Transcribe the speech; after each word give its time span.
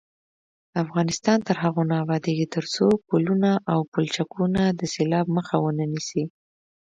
افغانستان 0.83 1.37
تر 1.47 1.55
هغو 1.63 1.81
نه 1.89 1.95
ابادیږي، 2.03 2.47
ترڅو 2.55 2.85
پلونه 3.07 3.51
او 3.71 3.79
پلچکونه 3.91 4.61
د 4.79 4.81
سیلاب 4.93 5.25
مخه 5.37 5.55
ونه 5.61 5.85
نیسي. 5.93 6.23